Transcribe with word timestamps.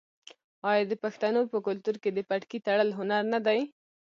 آیا 0.69 0.83
د 0.91 0.93
پښتنو 1.03 1.41
په 1.51 1.57
کلتور 1.67 1.95
کې 2.03 2.09
د 2.13 2.19
پټکي 2.29 2.59
تړل 2.65 2.89
هنر 2.97 3.23
نه 3.33 3.39
دی؟ 3.45 3.59